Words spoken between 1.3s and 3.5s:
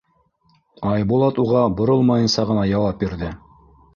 уға боролмайынса ғына яуап бирҙе: